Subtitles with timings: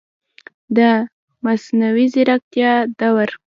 [0.77, 0.79] د
[1.45, 3.29] مصنوعي ځیرکتیا دور